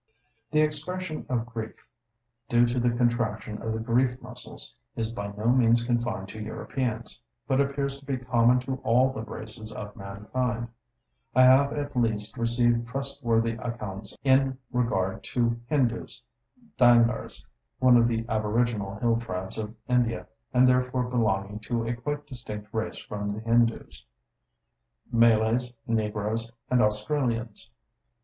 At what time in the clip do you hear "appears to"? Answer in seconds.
7.61-8.05